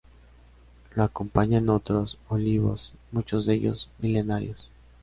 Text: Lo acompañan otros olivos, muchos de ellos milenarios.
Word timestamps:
Lo 0.95 1.03
acompañan 1.03 1.69
otros 1.69 2.17
olivos, 2.27 2.91
muchos 3.11 3.45
de 3.45 3.53
ellos 3.53 3.91
milenarios. 3.99 4.67